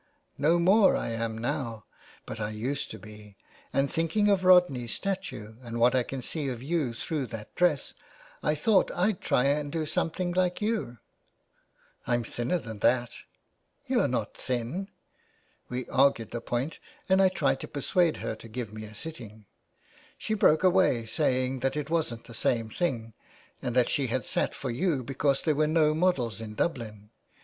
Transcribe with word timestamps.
"* 0.33 0.37
No 0.49 0.57
more 0.57 0.95
I 0.97 1.09
am 1.09 1.37
now, 1.37 1.85
but 2.25 2.39
I 2.39 2.49
used 2.49 2.89
to 2.89 2.97
be; 2.97 3.37
and 3.71 3.87
thinking 3.87 4.29
of 4.29 4.43
Rodney's 4.43 4.93
statue 4.95 5.57
and 5.61 5.79
what 5.79 5.93
I 5.93 6.01
can 6.01 6.23
see 6.23 6.47
of 6.49 6.63
you 6.63 6.91
through 6.93 7.27
that 7.27 7.53
dress 7.53 7.93
I 8.41 8.55
thought 8.55 8.89
I'd 8.95 9.21
try 9.21 9.43
and 9.45 9.71
do 9.71 9.85
something 9.85 10.33
Hke 10.33 10.59
you.' 10.59 10.97
"'I'm 12.07 12.23
thinner 12.23 12.57
than 12.57 12.79
that' 12.79 13.11
"'You're 13.87 14.07
not 14.07 14.35
thin.'" 14.35 14.89
We 15.69 15.85
argued 15.89 16.31
the 16.31 16.41
point, 16.41 16.79
and 17.07 17.21
I 17.21 17.29
tried 17.29 17.59
to 17.59 17.67
persuade 17.67 18.17
her 18.25 18.33
to 18.37 18.47
give 18.47 18.73
me 18.73 18.85
a 18.85 18.95
sitting. 18.95 19.45
She 20.17 20.33
broke 20.33 20.63
away, 20.63 21.05
saying 21.05 21.59
that 21.59 21.77
it 21.77 21.91
wasn't 21.91 22.23
the 22.23 22.33
same 22.33 22.71
thing, 22.71 23.13
and 23.61 23.75
that 23.75 23.89
she 23.89 24.07
had 24.07 24.25
sat 24.25 24.55
for 24.55 24.71
you 24.71 25.03
because 25.03 25.43
there 25.43 25.53
were 25.53 25.67
no 25.67 25.93
models 25.93 26.41
in 26.41 26.55
Dublin. 26.55 27.11